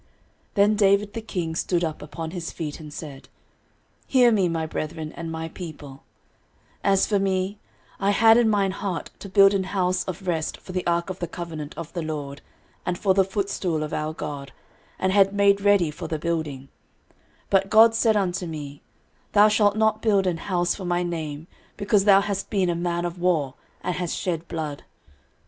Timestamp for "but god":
17.51-17.93